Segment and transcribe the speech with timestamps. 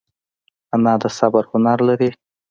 [0.73, 2.09] انا د صبر هنر لري